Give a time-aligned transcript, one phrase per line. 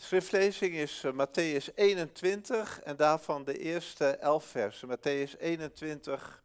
[0.00, 4.88] Schriftlezing is uh, Matthäus 21 en daarvan de eerste elf versen.
[4.88, 6.42] Matthäus 21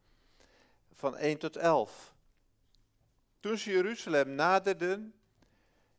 [0.93, 2.13] van 1 tot 11.
[3.39, 5.13] Toen ze Jeruzalem naderden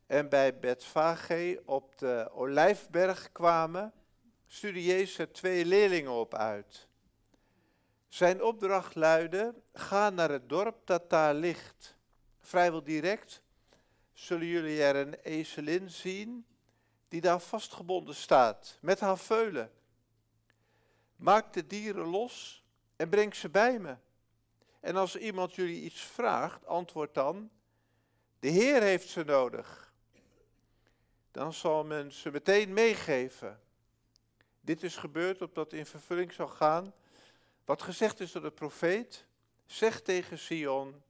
[0.07, 3.93] en bij Bethfage op de Olijfberg kwamen,
[4.47, 6.87] stuurde Jezus er twee leerlingen op uit.
[8.07, 11.97] Zijn opdracht luidde, ga naar het dorp dat daar ligt.
[12.39, 13.41] Vrijwel direct
[14.13, 16.45] zullen jullie er een ezelin zien
[17.15, 19.71] die daar vastgebonden staat, met haar veulen.
[21.15, 22.63] Maak de dieren los
[22.95, 23.95] en breng ze bij me.
[24.79, 27.49] En als iemand jullie iets vraagt, antwoord dan,
[28.39, 29.93] de Heer heeft ze nodig.
[31.31, 33.59] Dan zal men ze meteen meegeven.
[34.61, 36.93] Dit is gebeurd opdat in vervulling zal gaan
[37.65, 39.25] wat gezegd is door de profeet.
[39.65, 41.03] Zeg tegen Sion,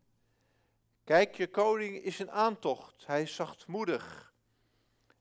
[1.03, 4.33] kijk je koning is een aantocht, hij is zachtmoedig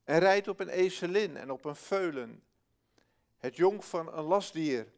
[0.05, 2.43] en rijdt op een ezelin en op een veulen,
[3.39, 4.92] het jong van een lastdier.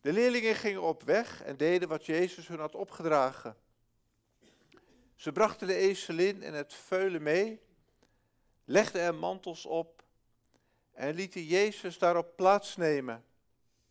[0.00, 3.56] De leerlingen gingen op weg en deden wat Jezus hun had opgedragen.
[5.14, 7.60] Ze brachten de ezelin en het veulen mee,
[8.64, 10.04] legden er mantels op
[10.92, 13.24] en lieten Jezus daarop plaatsnemen.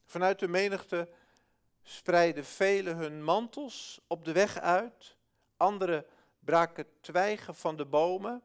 [0.06, 1.10] Vanuit de menigte
[1.84, 5.18] spreidden velen hun mantels op de weg uit,
[5.58, 6.06] anderen
[6.40, 8.44] braken twijgen van de bomen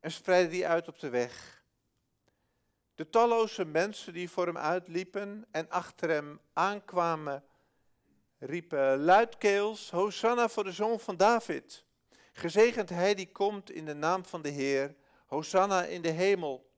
[0.00, 1.62] en spreidden die uit op de weg.
[2.94, 7.44] De talloze mensen die voor hem uitliepen en achter hem aankwamen,
[8.38, 11.84] riepen luidkeels, Hosanna voor de zoon van David.
[12.32, 14.94] Gezegend hij die komt in de naam van de Heer,
[15.26, 16.70] Hosanna in de hemel.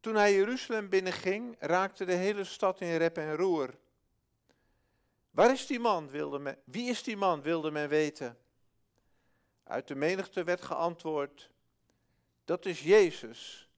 [0.00, 3.78] Toen hij Jeruzalem binnenging, raakte de hele stad in rep en roer.
[5.30, 8.38] Waar is die man, wilde men, wie is die man, wilde men weten.
[9.66, 11.50] Uit de menigte werd geantwoord,
[12.44, 13.68] dat is Jezus,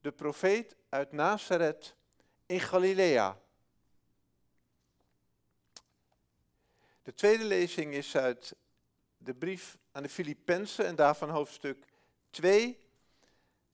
[0.00, 1.94] de profeet uit Nazareth
[2.46, 3.40] in Galilea.
[7.02, 8.54] De tweede lezing is uit
[9.16, 11.84] de brief aan de Filippenzen en daarvan hoofdstuk
[12.30, 12.78] 2,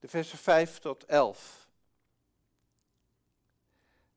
[0.00, 1.69] de versen 5 tot 11.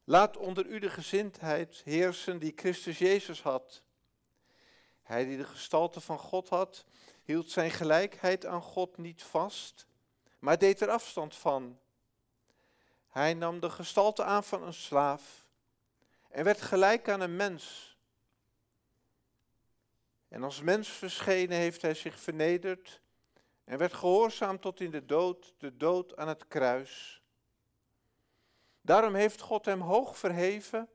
[0.03, 3.84] Laat onder u de gezindheid heersen die Christus Jezus had.
[5.12, 6.86] Hij die de gestalte van God had,
[7.24, 9.88] hield zijn gelijkheid aan God niet vast,
[10.40, 11.80] maar deed er afstand van.
[13.08, 15.46] Hij nam de gestalte aan van een slaaf
[16.30, 17.98] en werd gelijk aan een mens.
[20.28, 23.02] En als mens verschenen heeft hij zich vernederd
[23.64, 27.22] en werd gehoorzaam tot in de dood, de dood aan het kruis.
[28.82, 30.90] Daarom heeft God hem hoog verheven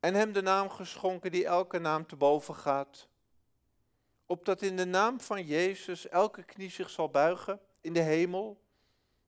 [0.00, 3.12] en hem de naam geschonken die elke naam te boven gaat.
[4.26, 8.60] Opdat in de naam van Jezus elke knie zich zal buigen in de hemel,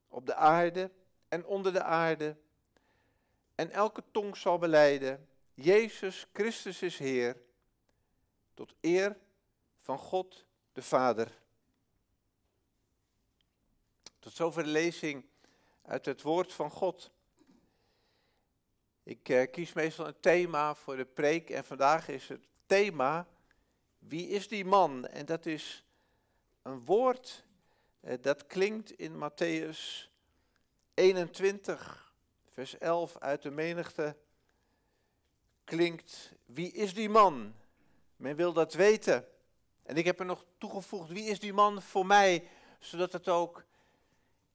[0.07, 0.91] op de aarde
[1.27, 2.37] en onder de aarde.
[3.55, 7.41] En elke tong zal beleiden, Jezus Christus is Heer,
[8.53, 9.17] tot eer
[9.81, 11.31] van God de Vader.
[14.19, 15.25] Tot zover de lezing
[15.81, 17.11] uit het woord van God.
[19.03, 23.27] Ik eh, kies meestal een thema voor de preek en vandaag is het thema
[24.07, 25.07] Wie is die man?
[25.07, 25.83] En dat is
[26.61, 27.45] een woord
[27.99, 30.09] eh, dat klinkt in Matthäus
[30.93, 32.13] 21,
[32.51, 34.15] vers 11 uit de menigte.
[35.63, 37.53] Klinkt, wie is die man?
[38.15, 39.27] Men wil dat weten.
[39.83, 42.47] En ik heb er nog toegevoegd, wie is die man voor mij?
[42.79, 43.63] Zodat het ook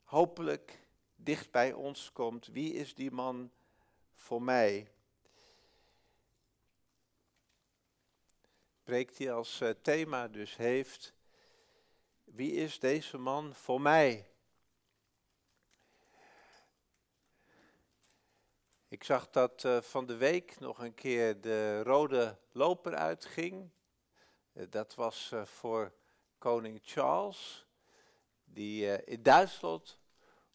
[0.03, 0.87] hopelijk
[1.17, 2.47] dicht bij ons komt.
[2.47, 3.51] Wie is die man
[4.15, 4.91] voor mij?
[8.82, 11.15] Preekt hij als eh, thema dus heeft,
[12.25, 14.31] wie is deze man voor mij?
[18.88, 23.70] Ik zag dat uh, van de week nog een keer de rode loper uitging.
[24.53, 25.93] Uh, dat was voor
[26.38, 27.66] koning Charles,
[28.44, 29.99] die in Duitsland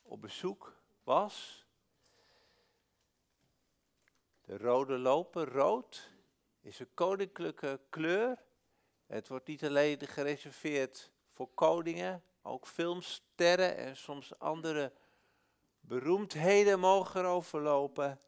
[0.01, 1.65] op bezoek was.
[4.41, 6.17] De rode loper, rood,
[6.68, 8.44] is een koninklijke kleur.
[9.06, 14.94] Het wordt niet alleen gereserveerd voor koningen, ook filmsterren en soms andere
[15.80, 18.22] beroemdheden mogen erover lopen.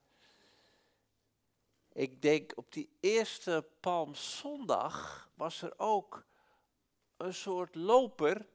[1.94, 6.26] Ik denk op die eerste Palmzondag was er ook
[7.18, 8.48] een soort loper.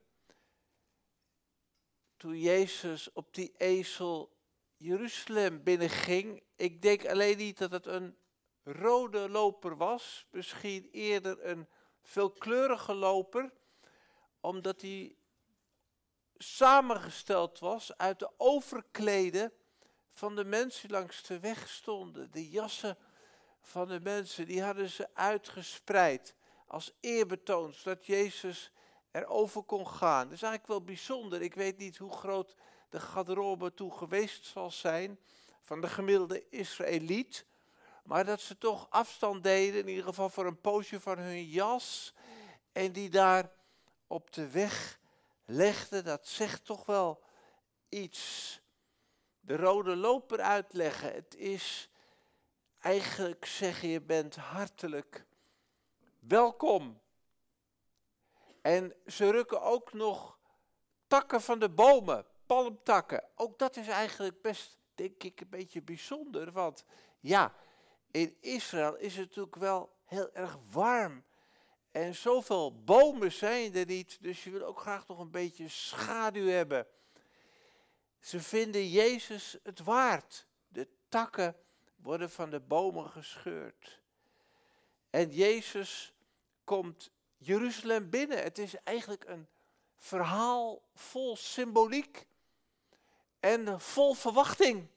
[2.17, 4.35] Toen Jezus op die ezel
[4.77, 6.43] Jeruzalem binnenging.
[6.55, 8.17] Ik denk alleen niet dat het een
[8.65, 11.67] rode loper was, misschien eerder een
[12.01, 13.51] veelkleurige loper,
[14.39, 15.15] omdat hij
[16.37, 19.53] samengesteld was uit de overkleden
[20.09, 22.31] van de mensen die langs de weg stonden.
[22.31, 22.97] De jassen
[23.61, 26.35] van de mensen, die hadden ze uitgespreid
[26.67, 28.71] als eerbetoon, zodat Jezus
[29.11, 30.23] erover kon gaan.
[30.23, 31.41] Dat is eigenlijk wel bijzonder.
[31.41, 32.55] Ik weet niet hoe groot
[32.89, 35.19] de garderobe toe geweest zal zijn
[35.61, 37.45] van de gemiddelde Israëliet.
[38.05, 42.13] Maar dat ze toch afstand deden, in ieder geval voor een poosje van hun jas.
[42.71, 43.51] En die daar
[44.07, 44.99] op de weg
[45.45, 47.23] legden, dat zegt toch wel
[47.89, 48.59] iets.
[49.39, 51.13] De rode loper uitleggen.
[51.13, 51.89] Het is
[52.79, 55.25] eigenlijk zeggen, je bent hartelijk
[56.19, 57.01] welkom.
[58.61, 60.39] En ze rukken ook nog
[61.07, 63.23] takken van de bomen, palmtakken.
[63.35, 66.51] Ook dat is eigenlijk best, denk ik, een beetje bijzonder.
[66.51, 66.85] Want
[67.19, 67.53] ja,
[68.15, 71.23] in Israël is het natuurlijk wel heel erg warm.
[71.91, 76.47] En zoveel bomen zijn er niet, dus je wil ook graag nog een beetje schaduw
[76.47, 76.87] hebben.
[78.19, 80.47] Ze vinden Jezus het waard.
[80.67, 81.55] De takken
[81.95, 84.01] worden van de bomen gescheurd.
[85.09, 86.13] En Jezus
[86.63, 88.43] komt Jeruzalem binnen.
[88.43, 89.47] Het is eigenlijk een
[89.97, 92.27] verhaal vol symboliek
[93.39, 94.87] en vol verwachting.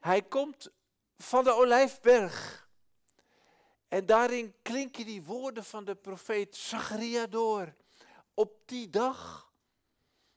[0.00, 0.70] Hij komt
[1.22, 2.68] van de Olijfberg.
[3.88, 7.74] En daarin klinken die woorden van de profeet Zacharia door.
[8.34, 9.50] Op die dag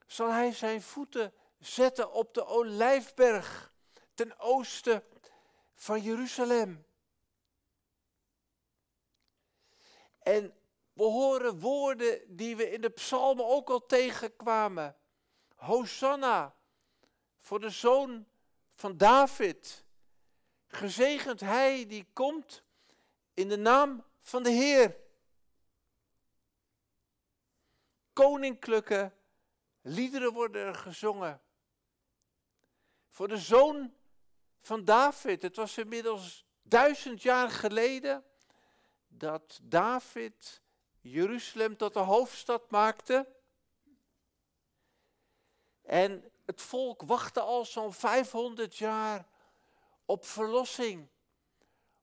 [0.08, 3.74] zal hij zijn voeten zetten op de Olijfberg
[4.14, 5.04] ten oosten
[5.76, 6.86] van Jeruzalem.
[10.20, 10.58] En
[10.94, 14.98] we horen woorden die we in de psalmen ook al tegenkwamen.
[15.56, 16.56] Hosanna
[17.40, 18.28] voor de zoon
[18.70, 19.83] van David.
[20.74, 22.64] Gezegend hij die komt
[23.34, 24.96] in de naam van de Heer.
[28.14, 29.12] Koninklijke
[29.82, 31.42] liederen worden er gezongen.
[33.10, 33.94] Voor de zoon
[34.62, 35.42] van David.
[35.42, 38.24] Het was inmiddels duizend jaar geleden
[39.08, 40.62] dat David
[41.02, 43.28] Jeruzalem tot de hoofdstad maakte.
[45.82, 49.32] En het volk wachtte al zo'n 500 jaar
[50.06, 51.10] op verlossing,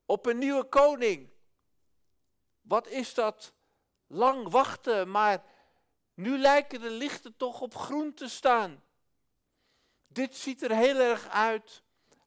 [0.04, 1.30] op een nieuwe koning.
[2.60, 3.54] Wat is dat
[4.06, 5.44] lang wachten, maar
[6.14, 8.84] nu lijken de lichten toch op groen te staan.
[10.06, 11.82] Dit ziet er heel erg uit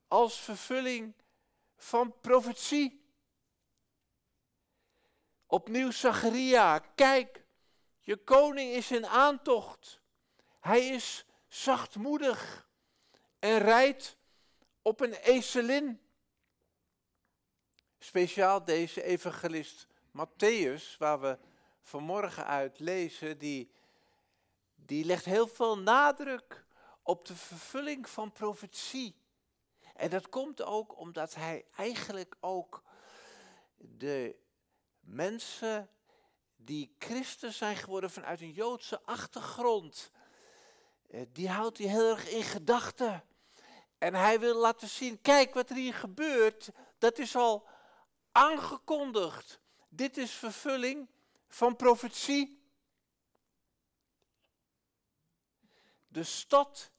[0.07, 1.13] als vervulling
[1.75, 3.01] van profetie.
[5.47, 7.45] Opnieuw Zacharia, kijk,
[7.99, 10.01] je koning is in aantocht.
[10.59, 12.67] Hij is zachtmoedig
[13.39, 14.17] en rijdt
[14.83, 16.01] op een ezelin.
[17.99, 21.37] Speciaal deze evangelist Matthäus, waar we
[21.81, 23.71] vanmorgen uit lezen, die,
[24.75, 26.65] die legt heel veel nadruk
[27.01, 29.15] op de vervulling van profetie.
[29.93, 32.83] En dat komt ook omdat hij eigenlijk ook
[33.77, 34.35] de
[34.99, 35.89] mensen
[36.55, 40.11] die christen zijn geworden vanuit een Joodse achtergrond,
[41.09, 43.23] eh, die houdt hij heel erg in gedachten.
[44.03, 47.67] En hij wil laten zien, kijk wat er hier gebeurt, dat is al
[48.31, 49.59] aangekondigd.
[49.89, 51.09] Dit is vervulling
[51.47, 52.63] van profetie.
[56.07, 56.91] De stad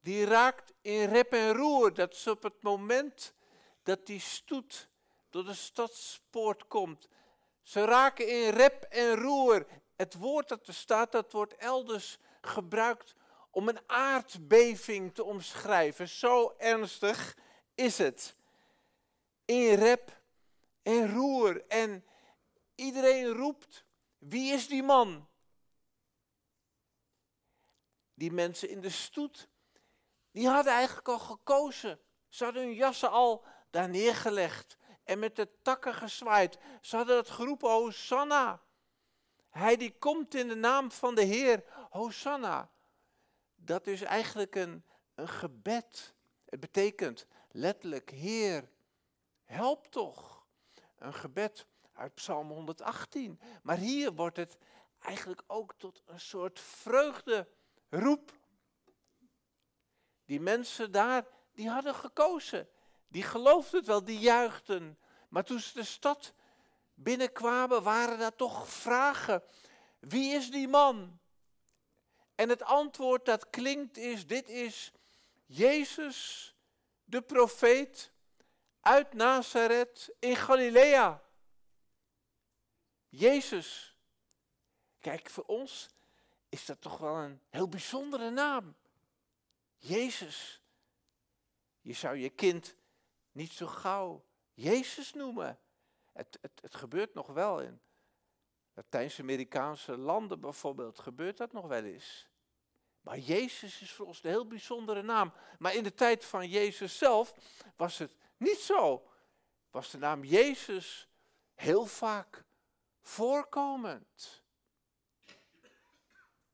[0.00, 1.94] die raakt in rep en roer.
[1.94, 3.34] Dat is op het moment
[3.82, 4.88] dat die stoet
[5.30, 7.08] door de stadspoort komt.
[7.62, 9.66] Ze raken in rep en roer.
[9.96, 13.14] Het woord dat er staat, dat wordt elders gebruikt
[13.52, 16.08] om een aardbeving te omschrijven.
[16.08, 17.36] Zo ernstig
[17.74, 18.36] is het.
[19.44, 20.20] In rep
[20.82, 21.66] en roer.
[21.66, 22.04] En
[22.74, 23.84] iedereen roept,
[24.18, 25.28] wie is die man?
[28.14, 29.48] Die mensen in de stoet,
[30.30, 32.00] die hadden eigenlijk al gekozen.
[32.28, 36.58] Ze hadden hun jassen al daar neergelegd en met de takken gezwaaid.
[36.80, 38.62] Ze hadden het geroepen, Hosanna.
[39.50, 42.70] Hij die komt in de naam van de Heer, Hosanna.
[43.64, 46.14] Dat is eigenlijk een, een gebed.
[46.44, 48.70] Het betekent letterlijk, Heer,
[49.44, 50.46] help toch.
[50.98, 53.40] Een gebed uit Psalm 118.
[53.62, 54.58] Maar hier wordt het
[54.98, 58.32] eigenlijk ook tot een soort vreugderoep.
[60.24, 62.68] Die mensen daar, die hadden gekozen.
[63.08, 64.98] Die geloofden het wel, die juichten.
[65.28, 66.34] Maar toen ze de stad
[66.94, 69.42] binnenkwamen, waren daar toch vragen.
[69.98, 71.20] Wie is die man?
[72.42, 74.92] En het antwoord dat klinkt is, dit is
[75.46, 76.54] Jezus,
[77.04, 78.12] de profeet,
[78.80, 81.22] uit Nazareth in Galilea.
[83.08, 83.96] Jezus.
[85.00, 85.88] Kijk, voor ons
[86.48, 88.74] is dat toch wel een heel bijzondere naam.
[89.76, 90.60] Jezus.
[91.80, 92.76] Je zou je kind
[93.32, 95.58] niet zo gauw Jezus noemen.
[96.12, 97.80] Het, het, het gebeurt nog wel in
[98.74, 102.30] Latijns-Amerikaanse landen bijvoorbeeld, gebeurt dat nog wel eens.
[103.02, 105.32] Maar Jezus is voor ons een heel bijzondere naam.
[105.58, 107.34] Maar in de tijd van Jezus zelf
[107.76, 109.10] was het niet zo.
[109.70, 111.08] Was de naam Jezus
[111.54, 112.44] heel vaak
[113.00, 114.42] voorkomend.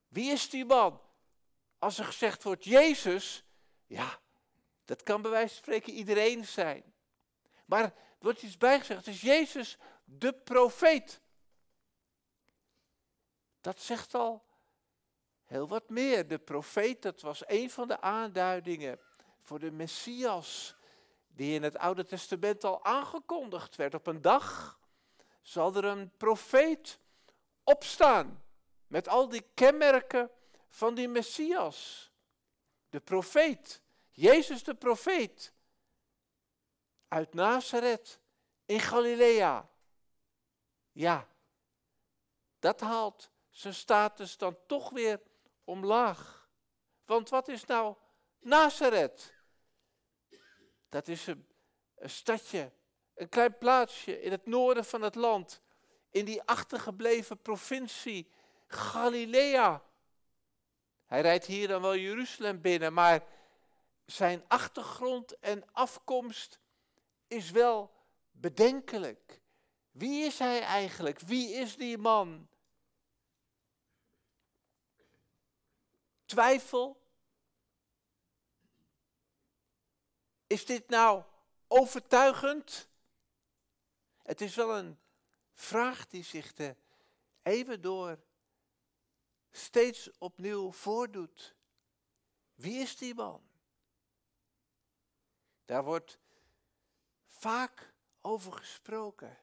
[0.09, 1.01] Wie is die man?
[1.79, 3.45] Als er gezegd wordt Jezus,
[3.87, 4.21] ja,
[4.85, 6.95] dat kan bij wijze van spreken iedereen zijn.
[7.65, 11.21] Maar er wordt iets bijgezegd, het is Jezus de profeet.
[13.61, 14.48] Dat zegt al
[15.49, 16.29] heel wat meer.
[16.29, 19.01] De profeet, dat was een van de aanduidingen
[19.41, 20.75] voor de Messias,
[21.29, 23.95] die in het Oude Testament al aangekondigd werd.
[23.95, 24.79] Op een dag
[25.43, 26.99] zal er een profeet
[27.65, 28.43] opstaan
[28.87, 30.31] met al die kenmerken
[30.69, 32.11] van die Messias.
[32.91, 35.53] De profeet, Jezus de profeet,
[37.09, 38.21] uit Nazareth
[38.67, 39.69] in Galilea.
[40.93, 41.29] Ja,
[42.59, 45.21] dat haalt zijn status dan toch weer
[45.69, 46.49] omlaag.
[47.05, 47.95] Want wat is nou
[48.39, 49.35] Nazareth?
[50.89, 51.47] Dat is een,
[52.01, 52.73] stadje,
[53.15, 55.63] een klein plaatsje in het noorden van het land,
[56.11, 58.31] in die achtergebleven provincie
[58.67, 59.83] Galilea.
[61.07, 63.25] Hij rijdt hier dan wel Jeruzalem binnen, maar
[64.05, 66.59] zijn achtergrond en afkomst
[67.27, 67.91] is wel
[68.31, 69.41] bedenkelijk.
[69.91, 71.21] Wie is hij eigenlijk?
[71.21, 72.49] Wie is die man?
[76.29, 77.01] Twijfel?
[80.47, 81.23] Is dit nou
[81.67, 82.89] overtuigend?
[84.23, 84.99] Het is wel een
[85.53, 86.77] vraag die zich de
[87.43, 88.19] eeuwen door
[89.51, 91.55] steeds opnieuw voordoet.
[92.55, 93.49] Wie is die man?
[95.65, 96.19] Daar wordt
[97.27, 99.39] vaak over gesproken.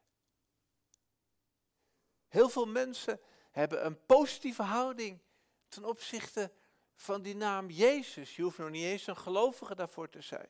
[2.27, 5.19] Heel veel mensen hebben een positieve houding
[5.67, 6.51] ten opzichte
[6.95, 8.35] van die naam Jezus.
[8.35, 10.49] Je hoeft nog niet eens een gelovige daarvoor te zijn.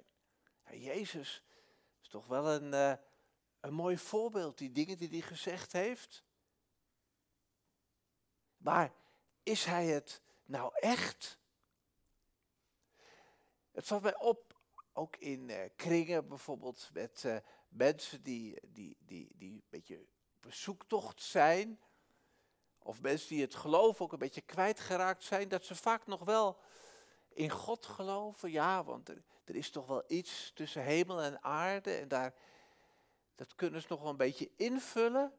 [0.66, 1.44] Ja, Jezus
[2.02, 2.94] is toch wel een, uh,
[3.60, 6.24] een mooi voorbeeld, die dingen die hij gezegd heeft.
[8.58, 8.94] Maar
[9.44, 11.40] is hij het nou echt?
[13.72, 14.56] Het valt mij op,
[14.94, 17.38] ook in uh, kringen bijvoorbeeld, met uh,
[17.70, 21.80] mensen die, die, die, die een beetje op zoektocht zijn
[22.86, 26.60] of mensen die het geloof ook een beetje kwijtgeraakt zijn, dat ze vaak nog wel
[27.30, 28.51] in God geloven.
[28.51, 32.34] Ja, want er, er is toch wel iets tussen hemel en aarde en daar,
[33.36, 35.34] dat kunnen ze nog wel een beetje invullen.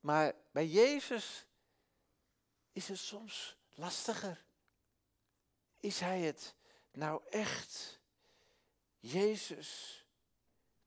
[0.00, 1.46] Maar bij Jezus
[2.72, 4.44] is het soms lastiger.
[5.76, 6.54] Is Hij het
[6.92, 8.00] nou echt?
[8.98, 10.04] Jezus,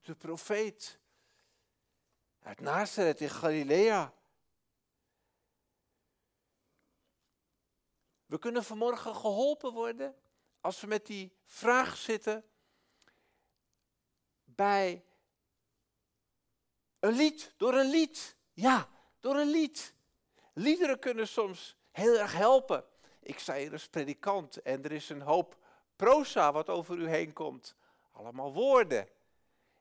[0.01, 0.98] de profeet,
[2.49, 4.13] uit Nazareth in Galilea.
[8.25, 10.15] We kunnen vanmorgen geholpen worden
[10.61, 12.43] als we met die vraag zitten
[14.43, 15.05] bij
[16.99, 18.35] een lied, door een lied.
[18.53, 18.89] Ja,
[19.19, 19.93] door een lied.
[20.53, 22.85] Liederen kunnen soms heel erg helpen.
[23.19, 25.57] Ik zei hier als predikant en er is een hoop
[25.95, 27.75] proza wat over u heen komt.
[28.11, 29.09] Allemaal woorden.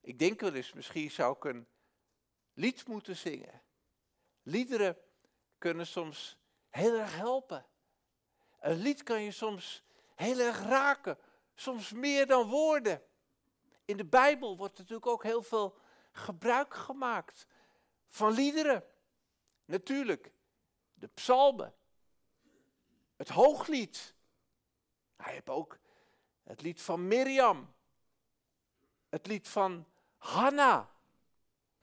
[0.00, 1.66] Ik denk wel eens, misschien zou ik een
[2.58, 3.62] lied moeten zingen.
[4.42, 4.96] Liederen
[5.58, 6.38] kunnen soms
[6.68, 7.66] heel erg helpen.
[8.60, 9.82] Een lied kan je soms
[10.14, 11.18] heel erg raken,
[11.54, 13.02] soms meer dan woorden.
[13.84, 15.78] In de Bijbel wordt natuurlijk ook heel veel
[16.12, 17.46] gebruik gemaakt
[18.06, 18.84] van liederen.
[19.64, 20.32] Natuurlijk,
[20.94, 21.74] de psalmen,
[23.16, 24.14] het hooglied.
[25.16, 25.78] Hij heeft ook
[26.42, 27.74] het lied van Mirjam,
[29.08, 29.86] het lied van
[30.16, 30.96] Hanna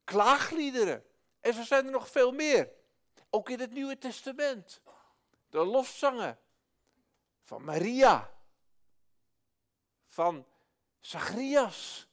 [0.06, 1.06] klaagliederen.
[1.40, 2.72] En zo zijn er nog veel meer.
[3.30, 4.82] Ook in het Nieuwe Testament.
[5.50, 6.40] De lofzangen
[7.44, 8.34] van Maria,
[10.08, 10.48] van
[11.00, 12.08] Zacharias,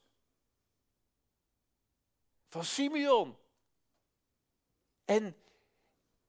[2.48, 3.38] van Simeon.
[5.04, 5.36] En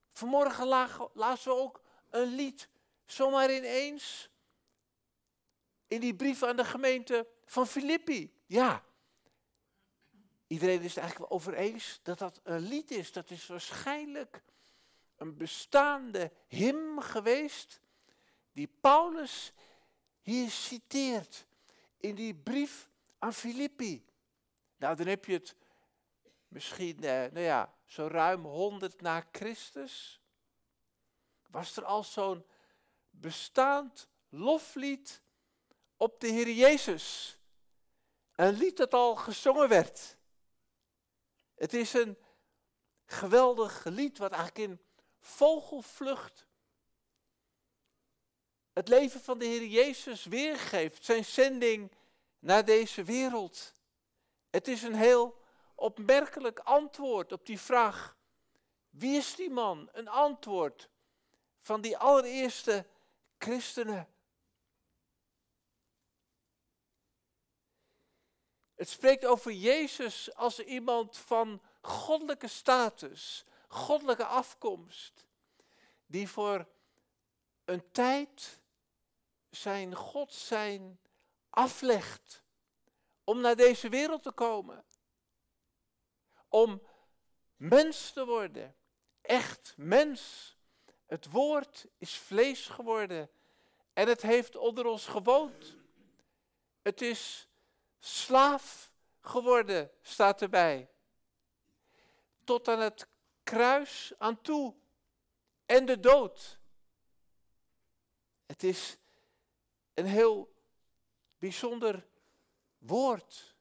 [0.10, 0.68] vanmorgen
[1.14, 2.70] lazen we ook een lied,
[3.06, 4.30] zomaar ineens,
[5.88, 8.34] in die brief aan de gemeente van Filippi.
[8.46, 8.84] Ja,
[10.54, 13.12] Iedereen is het eigenlijk wel over eens dat dat een lied is.
[13.12, 14.44] Dat is waarschijnlijk
[15.16, 17.82] een bestaande hymn geweest
[18.52, 19.54] die Paulus
[20.22, 21.46] hier citeert
[21.98, 24.06] in die brief aan Filippi.
[24.78, 25.56] Nou, dan heb je het
[26.48, 30.22] misschien, eh, nou ja, zo ruim 100 na Christus,
[31.50, 32.46] was er al zo'n
[33.10, 35.22] bestaand loflied
[35.98, 37.38] op de Heer Jezus.
[38.36, 40.22] Een lied dat al gezongen werd.
[41.64, 42.18] Het is een
[43.06, 44.82] geweldig lied wat eigenlijk in
[45.20, 46.48] vogelvlucht
[48.74, 51.92] het leven van de Heer Jezus weergeeft, zijn zending
[52.40, 53.74] naar deze wereld.
[54.50, 55.42] Het is een heel
[55.76, 58.18] opmerkelijk antwoord op die vraag:
[58.90, 59.90] wie is die man?
[59.92, 60.90] Een antwoord
[61.60, 62.86] van die allereerste
[63.38, 64.13] christenen.
[68.84, 75.26] Het spreekt over Jezus als iemand van goddelijke status, goddelijke afkomst,
[76.06, 76.68] die voor
[77.66, 78.60] een tijd
[79.50, 81.00] zijn God zijn
[81.50, 82.44] aflegt
[83.24, 84.86] om naar deze wereld te komen.
[86.48, 86.82] Om
[87.56, 88.76] mens te worden,
[89.22, 90.56] echt mens.
[91.06, 93.30] Het woord is vlees geworden
[93.94, 95.76] en het heeft onder ons gewoond.
[96.82, 97.48] Het is
[98.06, 100.90] slaaf geworden, staat erbij.
[102.44, 103.08] Tot aan het
[103.44, 104.76] kruis aan toe
[105.66, 106.60] en de dood.
[108.46, 108.98] Het is
[109.94, 110.54] een heel
[111.38, 112.08] bijzonder
[112.78, 113.56] woord.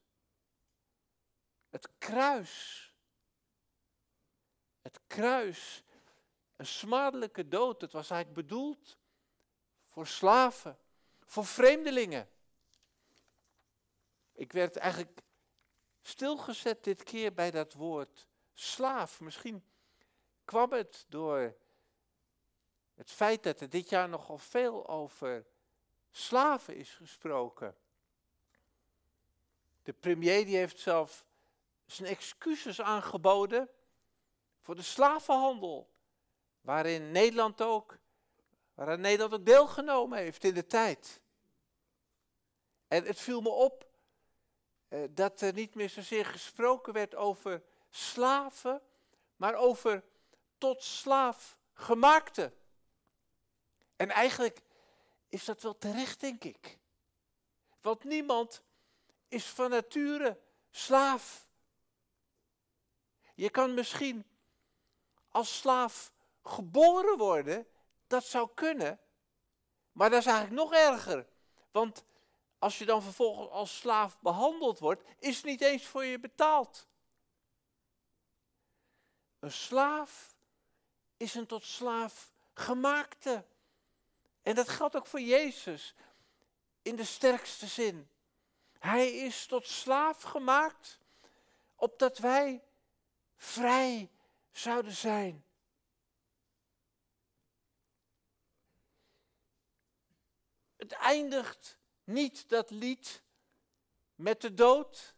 [1.70, 2.86] Het kruis.
[4.80, 5.82] Het kruis.
[6.56, 7.80] Een smadelijke dood.
[7.80, 8.98] Het was eigenlijk bedoeld
[9.88, 10.78] voor slaven,
[11.24, 12.31] voor vreemdelingen.
[14.42, 15.20] Ik werd eigenlijk
[16.00, 19.20] stilgezet dit keer bij dat woord slaaf.
[19.20, 19.64] Misschien
[20.44, 21.56] kwam het door
[22.94, 25.46] het feit dat er dit jaar nogal veel over
[26.10, 27.76] slaven is gesproken.
[29.82, 31.24] De premier die heeft zelf
[31.86, 33.68] zijn excuses aangeboden
[34.60, 35.90] voor de slavenhandel,
[36.60, 37.98] waarin Nederland ook,
[38.74, 41.20] waaraan Nederland ook deelgenomen heeft in de tijd.
[42.88, 43.90] En het viel me op
[45.10, 48.82] dat er niet meer zozeer gesproken werd over slaven,
[49.36, 50.04] maar over
[50.58, 52.52] tot slaaf gemaakte.
[53.96, 54.62] En eigenlijk
[55.28, 56.78] is dat wel terecht, denk ik.
[57.80, 58.62] Want niemand
[59.28, 61.50] is van nature slaaf.
[63.34, 64.26] Je kan misschien
[65.28, 67.66] als slaaf geboren worden,
[68.06, 69.00] dat zou kunnen,
[69.92, 71.26] maar dat is eigenlijk nog erger.
[71.70, 72.04] Want
[72.62, 76.86] als je dan vervolgens als slaaf behandeld wordt, is niet eens voor je betaald.
[79.38, 80.36] Een slaaf
[81.16, 83.46] is een tot slaaf gemaakte.
[84.42, 85.94] En dat geldt ook voor Jezus
[86.82, 88.10] in de sterkste zin.
[88.78, 90.98] Hij is tot slaaf gemaakt,
[91.76, 92.62] opdat wij
[93.36, 94.10] vrij
[94.50, 95.44] zouden zijn.
[100.76, 103.22] Het eindigt niet dat lied
[104.14, 105.14] met de dood.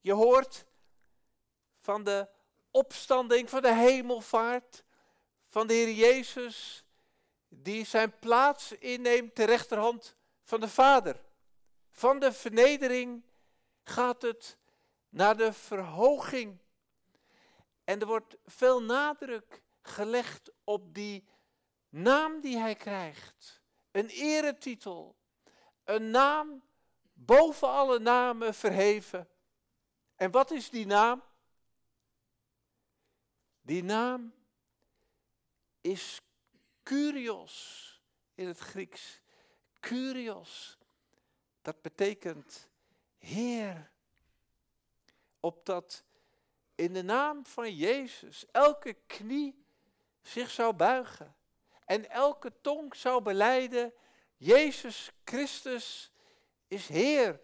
[0.00, 0.64] Je hoort
[1.78, 2.28] van de
[2.70, 4.84] opstanding, van de hemelvaart,
[5.46, 6.84] van de Heer Jezus
[7.48, 11.20] die zijn plaats inneemt ter rechterhand van de Vader.
[11.90, 13.22] Van de vernedering
[13.82, 14.58] gaat het
[15.08, 16.58] naar de verhoging.
[17.84, 21.28] En er wordt veel nadruk gelegd op die
[21.88, 23.60] naam die hij krijgt.
[23.90, 25.16] Een eretitel.
[25.90, 26.62] Een naam
[27.12, 29.28] boven alle namen verheven.
[30.16, 31.22] En wat is die naam?
[33.60, 34.34] Die naam
[35.80, 36.20] is
[36.82, 37.86] Curios
[38.34, 39.20] in het Grieks.
[39.80, 40.78] Curios,
[41.62, 42.68] dat betekent
[43.18, 43.90] Heer.
[45.40, 46.04] Opdat
[46.74, 49.64] in de naam van Jezus elke knie
[50.22, 51.34] zich zou buigen
[51.84, 53.92] en elke tong zou beleiden,
[54.40, 56.10] Jezus Christus
[56.68, 57.40] is Heer,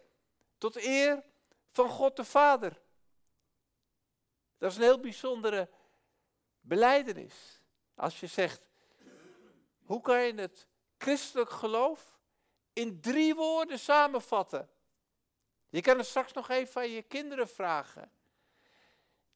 [0.57, 1.23] tot eer
[1.71, 2.81] van God de Vader.
[4.57, 5.69] Dat is een heel bijzondere
[6.59, 7.61] beleidenis.
[7.95, 8.61] Als je zegt,
[9.85, 12.19] hoe kan je het christelijk geloof
[12.73, 14.69] in drie woorden samenvatten?
[15.69, 18.11] Je kan het straks nog even aan je kinderen vragen.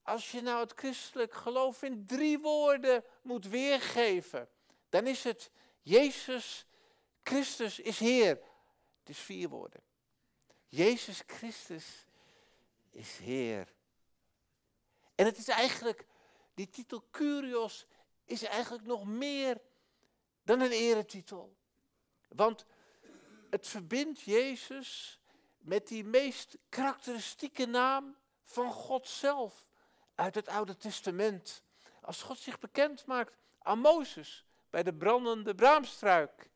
[0.02, 4.48] Als je nou het christelijk geloof in drie woorden moet weergeven,
[4.88, 5.50] dan is het
[5.82, 6.66] Jezus
[7.22, 8.40] Christus is Heer.
[8.98, 9.80] Het is vier woorden.
[10.66, 12.06] Jezus Christus
[12.90, 13.72] is Heer.
[15.14, 16.06] En het is eigenlijk,
[16.54, 17.86] die titel Curios
[18.24, 19.60] is eigenlijk nog meer
[20.42, 21.56] dan een eretitel.
[22.28, 22.66] Want
[23.50, 25.20] het verbindt Jezus
[25.58, 29.70] met die meest karakteristieke naam van God zelf.
[30.14, 31.62] uit het Oude Testament.
[32.00, 36.50] Als God zich bekend maakt aan Mozes bij de brandende braamstruik.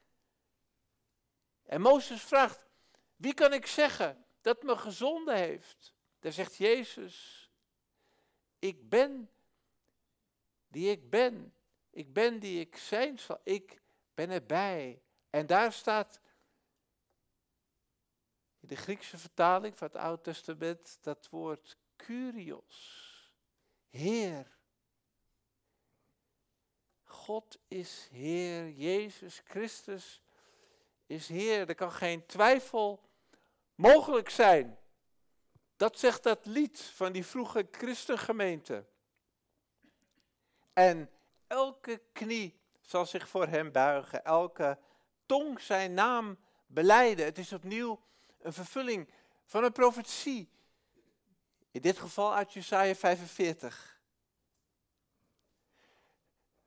[1.67, 2.67] En Mozes vraagt,
[3.17, 5.95] wie kan ik zeggen dat me gezonden heeft?
[6.19, 7.51] Daar zegt Jezus,
[8.59, 9.31] ik ben
[10.69, 11.55] die ik ben.
[11.91, 13.41] Ik ben die ik zijn zal.
[13.43, 13.81] Ik
[14.15, 15.03] ben erbij.
[15.31, 16.21] En daar staat
[18.61, 23.05] in de Griekse vertaling van het Oude Testament dat woord Kyrios.
[23.89, 24.59] Heer.
[27.05, 28.71] God is Heer.
[28.71, 30.23] Jezus Christus
[31.07, 31.69] is Heer.
[31.69, 33.01] Er kan geen twijfel
[33.75, 34.79] mogelijk zijn.
[35.77, 38.87] Dat zegt dat lied van die vroege christengemeente.
[40.73, 41.11] En
[41.47, 44.79] elke knie zal zich voor hem buigen, elke
[45.27, 47.25] tong zijn naam beleiden.
[47.25, 48.01] Het is opnieuw
[48.39, 49.11] een vervulling
[49.45, 50.51] van een profetie.
[51.71, 54.01] In dit geval uit Jesaja 45.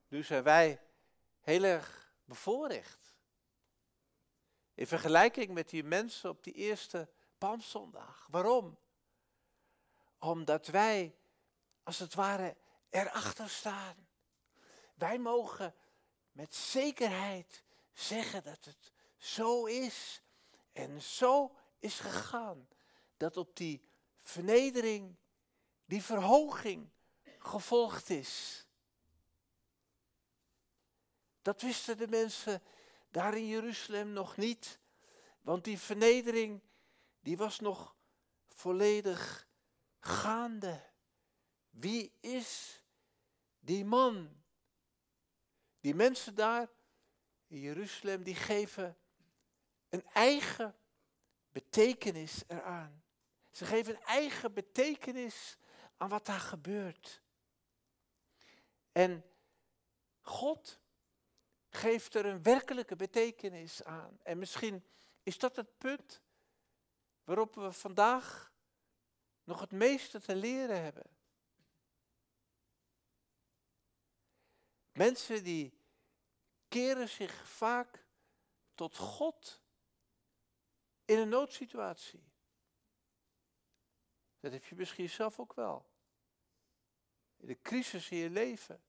[0.08, 0.82] Nu zijn wij
[1.39, 2.98] heel erg bevoorrecht.
[4.79, 8.27] In vergelijking met die mensen op die eerste Palmzondag.
[8.29, 8.77] Waarom?
[10.19, 11.15] Omdat wij,
[11.83, 12.55] als het ware,
[12.89, 14.07] erachter staan.
[14.95, 15.75] Wij mogen
[16.31, 17.63] met zekerheid
[17.93, 20.21] zeggen dat het zo is
[20.71, 22.67] en zo is gegaan.
[23.17, 23.81] Dat op die
[24.21, 25.15] vernedering,
[25.85, 26.89] die verhoging
[27.39, 28.65] gevolgd is.
[31.41, 32.61] Dat wisten de mensen
[33.12, 34.80] daar in Jeruzalem nog niet.
[35.41, 36.62] Want die vernedering,
[37.19, 37.95] die was nog
[38.48, 39.48] volledig
[40.00, 40.84] gaande.
[41.69, 42.84] Wie is
[43.60, 44.43] die man?
[45.80, 46.69] Die mensen daar
[47.48, 48.98] in Jeruzalem, die geven
[49.89, 50.76] een eigen
[51.52, 53.04] betekenis eraan.
[53.52, 55.58] Ze geven een eigen betekenis
[55.98, 57.22] aan wat daar gebeurt.
[58.91, 59.24] En
[60.22, 60.80] God
[61.69, 64.19] geeft er een werkelijke betekenis aan.
[64.23, 64.86] En misschien
[65.23, 66.21] is dat het punt
[67.23, 68.53] waarop we vandaag
[69.43, 71.17] nog het meeste te leren hebben.
[74.91, 75.77] Mensen die
[76.67, 78.05] keren zich vaak
[78.73, 79.62] tot God
[81.05, 82.27] in een noodsituatie.
[84.39, 85.89] Dat heb je misschien zelf ook wel.
[87.38, 88.84] In de crisis in je leven.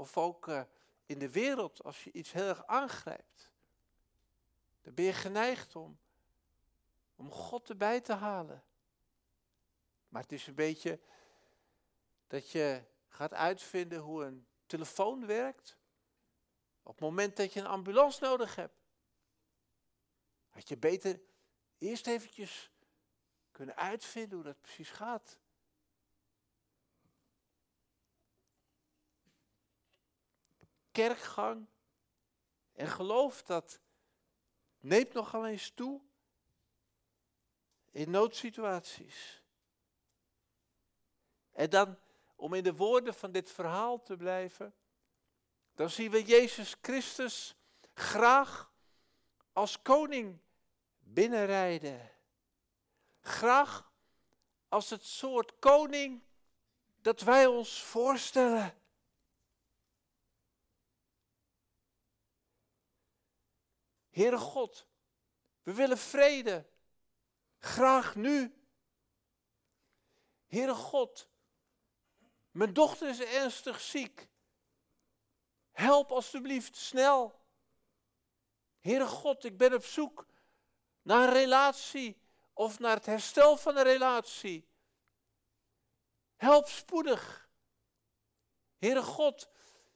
[0.00, 0.62] Of ook uh,
[1.06, 3.50] in de wereld, als je iets heel erg aangrijpt.
[4.82, 5.98] Dan ben je geneigd om,
[7.16, 8.64] om God erbij te halen.
[10.08, 11.00] Maar het is een beetje
[12.26, 15.76] dat je gaat uitvinden hoe een telefoon werkt.
[16.82, 18.82] Op het moment dat je een ambulance nodig hebt.
[20.48, 21.20] Had je beter
[21.78, 22.70] eerst eventjes
[23.50, 25.38] kunnen uitvinden hoe dat precies gaat.
[30.92, 31.66] Kerkgang
[32.72, 33.80] en geloof dat
[34.80, 36.00] neemt nogal eens toe
[37.90, 39.42] in noodsituaties.
[41.52, 41.98] En dan
[42.36, 44.74] om in de woorden van dit verhaal te blijven,
[45.74, 47.56] dan zien we Jezus Christus
[47.94, 48.72] graag
[49.52, 50.38] als koning
[50.98, 52.10] binnenrijden.
[53.20, 53.92] Graag
[54.68, 56.22] als het soort koning
[57.00, 58.79] dat wij ons voorstellen.
[64.10, 64.86] Heere God,
[65.62, 66.68] we willen vrede.
[67.58, 68.54] Graag nu.
[70.46, 71.28] Heere God,
[72.50, 74.28] mijn dochter is ernstig ziek.
[75.70, 77.40] Help alstublieft snel.
[78.78, 80.26] Heere God, ik ben op zoek
[81.02, 82.20] naar een relatie
[82.52, 84.68] of naar het herstel van een relatie.
[86.36, 87.50] Help spoedig.
[88.78, 89.50] Heere God,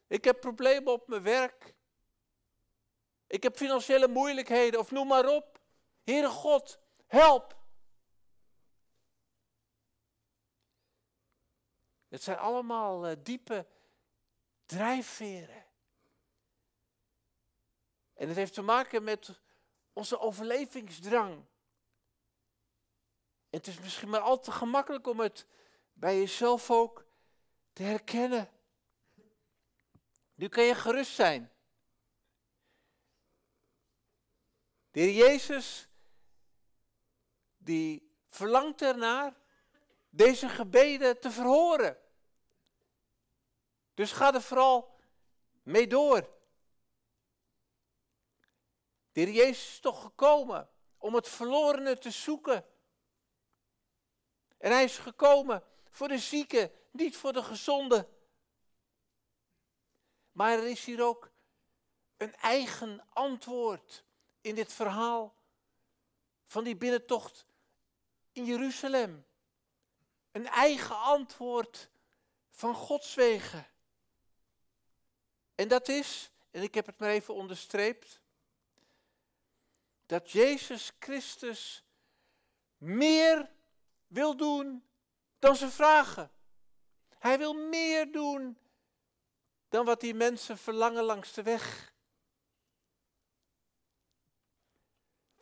[0.07, 1.75] ik heb problemen op mijn werk.
[3.35, 5.61] Ik heb financiële moeilijkheden of noem maar op.
[6.03, 7.57] Heere God, help.
[12.09, 13.67] Het zijn allemaal uh, diepe
[14.67, 15.65] drijfveren.
[18.15, 19.41] En het heeft te maken met
[19.93, 21.35] onze overlevingsdrang.
[23.51, 25.47] En het is misschien maar al te gemakkelijk om het
[25.93, 27.05] bij jezelf ook
[27.73, 28.51] te herkennen.
[30.35, 31.54] Nu kan je gerust zijn.
[34.95, 35.89] De heer Jezus,
[37.57, 39.35] die verlangt ernaar
[40.11, 41.99] deze gebeden te verhoren.
[43.95, 45.01] Dus ga er vooral
[45.63, 46.21] mee door.
[49.13, 52.67] De heer Jezus is toch gekomen om het verlorene te zoeken.
[54.59, 58.09] En hij is gekomen voor de zieke, niet voor de gezonde.
[60.33, 61.31] Maar er is hier ook
[62.17, 64.05] een eigen antwoord
[64.45, 65.35] in dit verhaal
[66.47, 67.47] van die binnentocht
[68.33, 69.27] in Jeruzalem.
[70.33, 71.89] Een eigen antwoord
[72.51, 73.67] van Gods wegen.
[75.55, 78.21] En dat is, en ik heb het maar even onderstreept,
[80.07, 81.85] dat Jezus Christus
[82.77, 83.51] meer
[84.07, 84.85] wil doen
[85.39, 86.31] dan ze vragen.
[87.19, 88.59] Hij wil meer doen
[89.69, 91.94] dan wat die mensen verlangen langs de weg.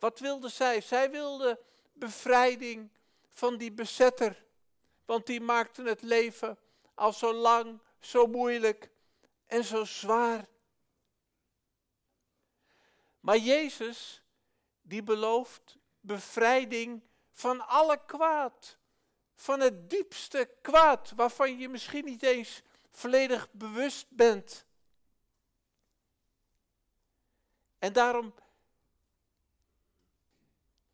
[0.03, 0.81] Wat wilde zij?
[0.81, 1.59] Zij wilde
[1.93, 2.89] bevrijding
[3.29, 4.45] van die bezetter.
[5.05, 6.57] Want die maakte het leven
[6.93, 8.89] al zo lang, zo moeilijk
[9.45, 10.47] en zo zwaar.
[13.19, 14.23] Maar Jezus,
[14.81, 18.77] die belooft bevrijding van alle kwaad.
[19.35, 22.61] Van het diepste kwaad, waarvan je misschien niet eens
[22.91, 24.65] volledig bewust bent.
[27.79, 28.33] En daarom,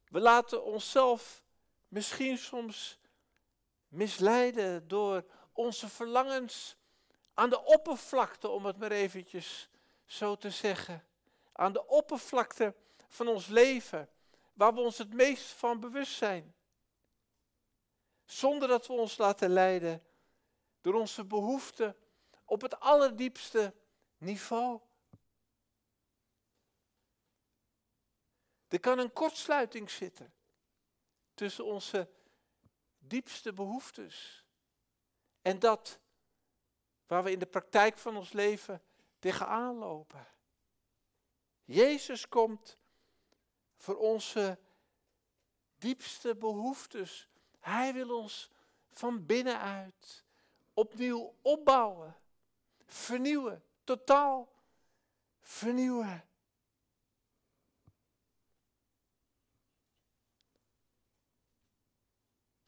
[0.10, 1.43] we laten onszelf
[1.88, 3.00] misschien soms
[3.88, 6.78] misleiden door onze verlangens
[7.34, 9.69] aan de oppervlakte, om het maar eventjes
[10.06, 11.06] zo te zeggen.
[11.52, 12.76] Aan de oppervlakte
[13.08, 14.10] van ons leven,
[14.54, 16.56] waar we ons het meest van bewust zijn.
[18.26, 20.04] Zonder dat we ons laten leiden
[20.82, 21.95] door onze behoeften
[22.45, 23.74] op het allerdiepste
[24.17, 24.80] niveau.
[28.69, 30.34] Er kan een kortsluiting zitten
[31.34, 32.10] tussen onze
[32.99, 34.45] diepste behoeftes
[35.41, 35.99] en dat
[37.08, 38.82] waar we in de praktijk van ons leven
[39.19, 40.27] tegenaan lopen.
[41.63, 42.77] Jezus komt
[43.75, 44.60] voor onze
[45.77, 47.27] diepste behoeftes.
[47.60, 48.51] Hij wil ons
[48.91, 50.25] van binnenuit
[50.73, 52.17] opnieuw opbouwen,
[52.86, 54.51] vernieuwen, totaal
[55.41, 56.29] vernieuwen.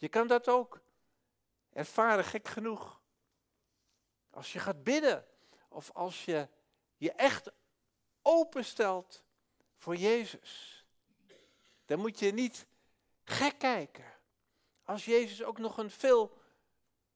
[0.02, 0.82] Je kan dat ook
[1.74, 3.02] ervaren, gek genoeg.
[4.30, 5.28] Als je gaat bidden
[5.68, 6.48] of als je
[6.98, 7.52] je echt
[8.22, 9.24] openstelt
[9.76, 10.86] voor Jezus,
[11.86, 12.66] dan moet je niet
[13.24, 14.06] gek kijken.
[14.84, 16.38] Als Jezus ook nog een veel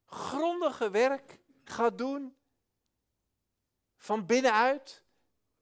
[0.06, 2.38] grondiger werk gaat doen
[3.98, 5.04] van binnenuit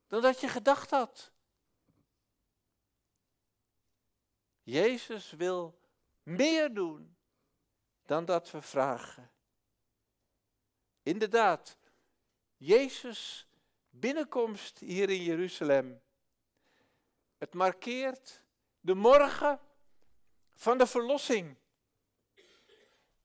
[0.07, 1.31] dan dat je gedacht had.
[4.63, 5.79] Jezus wil
[6.23, 7.12] meer doen
[8.05, 9.31] dan dat we vragen.
[11.03, 11.77] Inderdaad,
[12.57, 13.47] Jezus
[13.89, 16.01] binnenkomst hier in Jeruzalem.
[17.37, 18.41] Het markeert
[18.79, 19.59] de morgen
[20.55, 21.55] van de verlossing.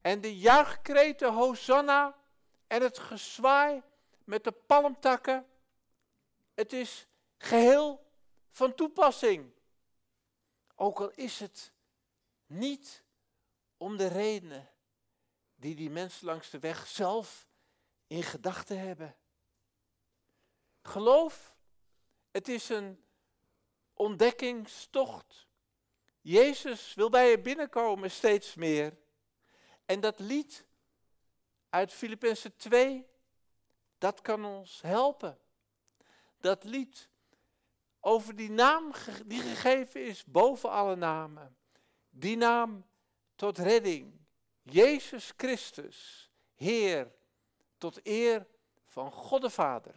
[0.00, 2.16] En de juichkreten Hosanna
[2.66, 3.82] en het gezwaai
[4.24, 5.46] met de palmtakken,
[6.54, 7.06] het is
[7.38, 8.06] geheel
[8.50, 9.52] van toepassing.
[10.74, 11.72] Ook al is het
[12.46, 13.02] niet
[13.78, 14.68] om de redenen
[15.54, 17.48] die die mensen langs de weg zelf
[18.06, 19.16] in gedachten hebben.
[20.82, 21.56] Geloof,
[22.30, 23.04] het is een
[23.94, 25.46] ontdekkingstocht.
[26.20, 28.96] Jezus wil bij je binnenkomen steeds meer.
[29.84, 30.66] En dat lied
[31.68, 33.06] uit Filippenzen 2,
[33.98, 35.38] dat kan ons helpen.
[36.40, 37.08] Dat lied
[38.00, 38.92] over die naam
[39.26, 41.56] die gegeven is boven alle namen.
[42.10, 42.86] Die naam
[43.38, 44.12] tot redding.
[44.62, 47.06] Jezus Christus, Heer,
[47.78, 48.46] tot eer
[48.86, 49.94] van God de Vader.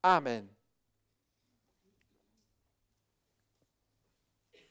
[0.00, 0.53] Amen.